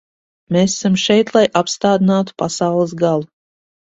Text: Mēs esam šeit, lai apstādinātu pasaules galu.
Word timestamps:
Mēs 0.55 0.77
esam 0.77 0.95
šeit, 1.01 1.29
lai 1.35 1.43
apstādinātu 1.61 2.37
pasaules 2.43 2.95
galu. 3.03 3.29